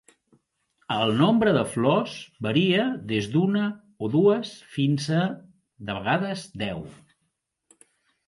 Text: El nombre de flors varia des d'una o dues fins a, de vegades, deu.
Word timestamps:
El 0.93 1.11
nombre 1.17 1.51
de 1.57 1.61
flors 1.73 2.13
varia 2.47 2.85
des 3.11 3.27
d'una 3.35 3.61
o 4.07 4.09
dues 4.15 4.53
fins 4.77 5.09
a, 5.21 5.25
de 5.91 5.97
vegades, 5.99 6.47
deu. 6.63 6.81